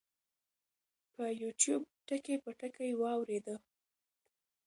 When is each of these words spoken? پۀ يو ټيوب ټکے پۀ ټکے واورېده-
پۀ 1.13 1.25
يو 1.39 1.49
ټيوب 1.59 1.83
ټکے 2.07 2.35
پۀ 2.43 2.51
ټکے 2.59 2.87
واورېده- 2.99 3.55